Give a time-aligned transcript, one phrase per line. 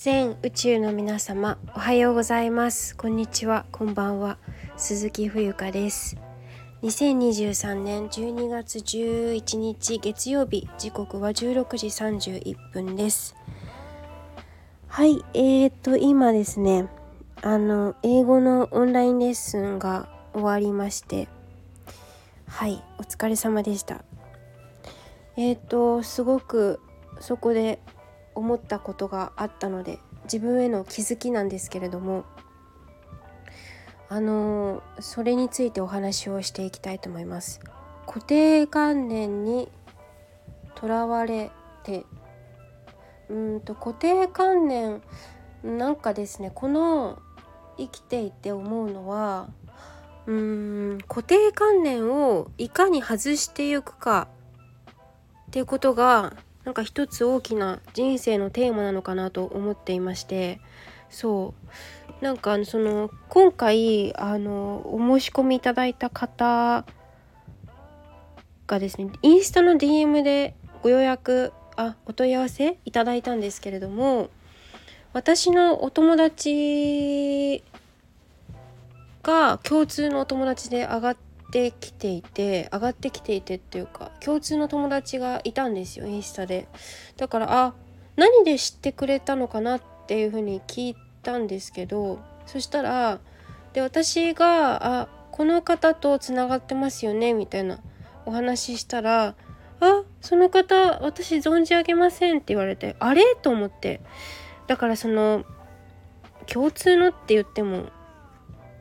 [0.00, 2.96] 全宇宙の皆様おはようございます。
[2.96, 3.66] こんにちは。
[3.72, 4.38] こんばんは。
[4.76, 6.16] 鈴木冬香です。
[6.84, 10.68] 2023年12月11日月曜日。
[10.78, 13.34] 時刻は16時31分です。
[14.86, 15.24] はい。
[15.34, 16.86] えーと今ですね
[17.42, 21.26] あの英語のオンラインレッスンが終わりまして。
[22.46, 22.84] はい。
[22.98, 24.04] お疲れ様でした。
[25.36, 26.78] えーとすごく
[27.18, 27.80] そこで
[28.38, 32.24] 思ったことがあったので自分への気づきなんですけれども
[34.08, 37.60] あのそれについてお話をしていきたいと思います。
[38.06, 39.68] 固定観念に
[40.74, 41.50] とらわれ
[41.82, 42.06] て
[43.28, 45.02] うんと固定観念
[45.62, 47.20] なんかですねこの
[47.76, 49.50] 生きていて思うのは
[50.26, 54.28] うーん固定観念をいかに外していくか
[55.48, 56.34] っていうことが
[56.68, 60.60] なんか一つ大きな人生のテーマなのかなと思っていまして
[61.08, 61.54] そ
[62.20, 62.22] う。
[62.22, 66.84] なんかその今回あのお申し込みいただいた方
[68.66, 74.28] がですねインスタの DM でご予約あお問い合わせいただいたんですけれども
[75.14, 77.64] 私のお友達
[79.22, 86.68] が共通のお友達で上がってってきていて上がってきていてっていうか共通の友達がいたんですよインスタで。
[87.16, 87.74] だからあ
[88.16, 93.20] 何で知ってくれたのかなっていうふうに聞いたんですけどそしたら
[93.72, 97.78] で私があこの方とつながってますよねみたいな
[98.26, 99.34] お話ししたら
[99.80, 103.22] あその方私存じ上げませんって言われてあれ？
[103.40, 104.00] と思って。
[104.66, 105.44] だからその
[106.46, 107.86] 共通のって言っても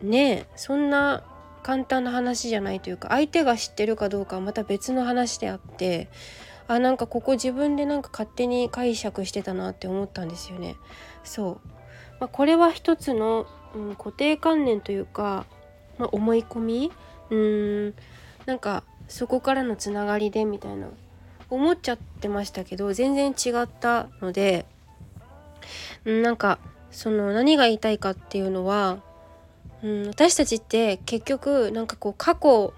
[0.00, 1.24] ねえそんな
[1.64, 6.08] 簡単な話じゃないというか相手が知ってるかどうかはまた別の話であって
[6.68, 10.76] あなんかここ自分でなんか勝手に解釈してたなって思ったんですよね。
[11.24, 11.68] そう、
[12.20, 15.44] まあ、これは一つの、うん、固定観念というか、
[15.98, 16.92] まあ、思い込み？
[17.30, 17.94] うーん。
[18.46, 20.88] なんかそこからのつながりでみたいな。
[21.50, 24.64] 思っちゃってましたけど全然違ったので
[26.04, 26.58] なんか
[26.90, 28.98] その何が言いたいかっていうのは
[29.84, 32.72] うん、私たちって結局なんかこう過去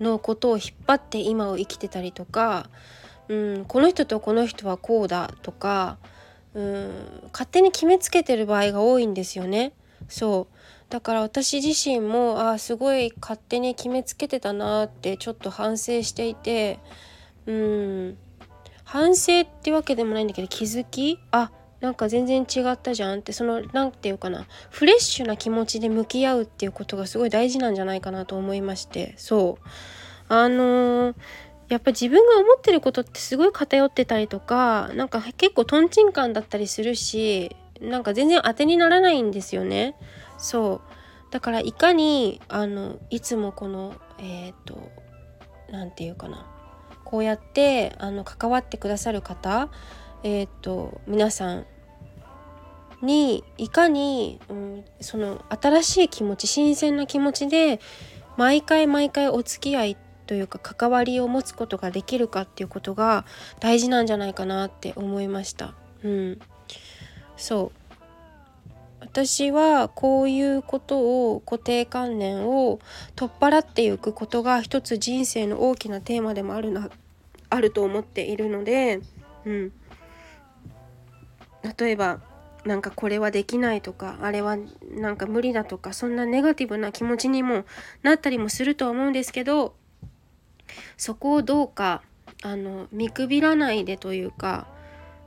[0.00, 2.70] のことを引っ張って今を生きてたりとか、
[3.28, 5.98] うん、この人とこの人はこうだとか、
[6.54, 9.72] うん、勝手に決めつけてる場合が多いんですよね。
[10.08, 10.54] そう
[10.90, 16.78] だから私自身もあすごい勝手に決めつけてたなってちょっと反省していて
[17.44, 18.16] うん
[18.84, 21.18] 反省ってわけでもないんだけど気づき？
[21.30, 21.50] あ
[21.80, 29.14] なんか全然違ったじゃんってその何て言うかなフレッシュな気持ちで向き合うっていうことがすごい大事なんじゃないかなと思いまして。
[29.16, 29.68] そう。
[30.28, 31.14] あのー、
[31.68, 39.94] やっぱ自分が思ってることってすごい偏ってたりとかなんか結構とんちんカンだったりするしなんか全然当てにならないんですよね。
[40.38, 40.98] そう。
[41.30, 44.90] だからいかにあのいつもこのえっ、ー、と
[45.70, 46.46] 何て言うかな
[47.04, 49.68] こうやってあの関わってくださる方
[50.22, 51.66] えっ、と皆さん
[53.02, 57.80] にいかに、うん、その新しい気持ち新鮮な気持ちで
[58.36, 59.96] 毎回毎回お付き合い
[60.26, 63.24] というか関わりを持つことができるかっていうことが
[63.60, 65.74] 大事なんじゃないかなって思いました。
[66.02, 66.38] うん、
[67.36, 67.78] そう。
[69.00, 72.78] 私はこういうことを固定観念を
[73.14, 76.90] 取っ払っていくことが一つ人生の大きなテーマでもあるな
[77.48, 79.00] あると思っているので、
[79.46, 79.72] うん、
[81.78, 82.20] 例えば
[82.64, 84.56] なんかこれはできないとかあれは
[84.90, 87.64] なんか無理だとかそんなネガティブな気持ちにも
[88.02, 89.74] なったりもすると思うんですけど
[90.96, 92.02] そこをどうか
[92.42, 94.66] あの見くびらないでというか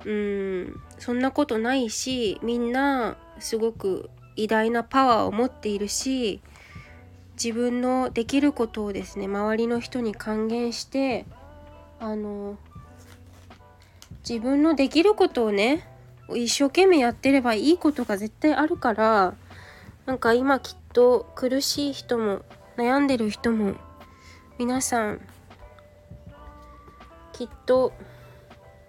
[0.06, 6.42] うんそんなことないしみんなすごく偉大なパワーを持っているし
[7.44, 11.26] 自分のできることをですね周りの人に還元して
[12.00, 12.58] あの
[14.28, 15.88] 自分のできることをね
[16.30, 19.36] 一生懸命やってればいいことが絶対あるから
[20.06, 22.42] なんか今きっと苦しい人も
[22.78, 23.76] 悩んでる人も
[24.58, 25.22] 皆さん
[27.34, 27.94] きっと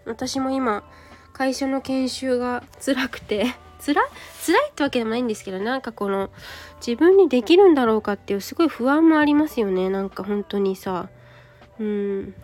[0.05, 0.85] 私も今
[1.33, 3.47] 会社の研修が辛くて
[3.85, 4.01] 辛
[4.45, 6.31] 辛いってわけでもないんですけどなんかこの
[6.87, 9.89] 自分にできるんだろうかっていうすごい不安もありますよね。
[9.89, 11.09] なんか本当にさ
[11.81, 12.35] うん。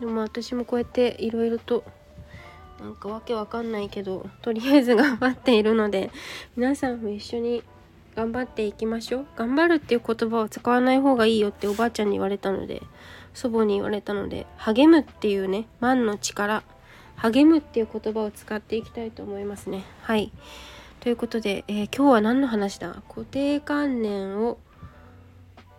[0.00, 1.82] でも私もこうやっていろいろと
[2.80, 6.10] なんかわけわかんないけどとりあえず頑張っているので
[6.56, 7.62] 皆さんも一緒に
[8.14, 12.82] 頑張っていきましょう頑張るっていう言葉を使わない方がいいよっておばあちゃんに言われたので
[13.34, 16.62] 祖母に言われたので励むっていうね万の力
[17.16, 19.84] 励むっていう言葉を使っていきたいと思いますね。
[20.02, 20.32] はい。
[21.00, 23.02] ということで、えー、今日は何の話だ？
[23.08, 24.58] 固定観念を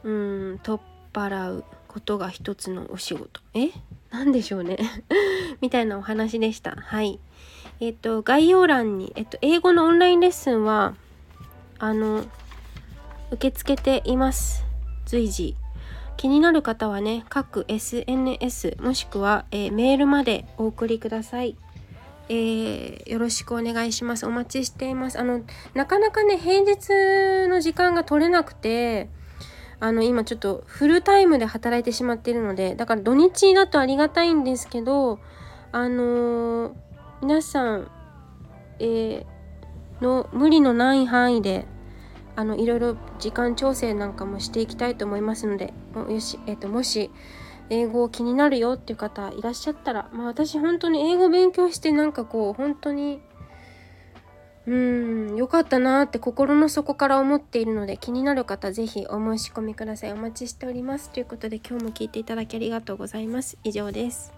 [0.03, 3.41] うん取っ払うことが一つのお仕事。
[3.53, 3.69] え？
[4.11, 4.77] 何でしょうね
[5.61, 6.71] みたいなお話でした。
[6.71, 7.19] はい。
[7.79, 10.95] えっ、ー、と、概要欄に、えっ、と、英語のオンラインレッスンは、
[11.77, 12.25] あの、
[13.31, 14.65] 受け付けています。
[15.05, 15.55] 随時。
[16.17, 21.55] 気になる方はね、各 SNS もしくは、えー、メールまでお送りください。
[22.27, 24.25] えー、よろしくお願いします。
[24.25, 25.19] お待ちしています。
[25.19, 25.41] あの、
[25.73, 29.09] なかなかね、平日の時間が取れなくて、
[29.79, 35.19] あの、今ちょっとフルタイムで働いてしまっているので、だから土日だとありがたいんですけど、
[35.71, 36.73] あのー、
[37.21, 37.91] 皆さん、
[38.79, 41.65] えー、の無理のない範囲で、
[42.39, 45.73] あのいろいろ時間調整なんかもしていきたいと思いますので
[46.09, 47.11] よし、えーと、もし
[47.69, 53.21] 英語気になるよっていう方いらっしゃったら、まあ、私本当に英語勉強してなんかこう本当に
[54.69, 54.71] う
[55.33, 60.13] ん良かったなって心の底から思っているので気になる方是非お申し込みください。
[60.13, 61.09] お待ちしております。
[61.09, 63.57] ということで今日も聞いていただきありがとうございます。
[63.63, 64.31] 以上です。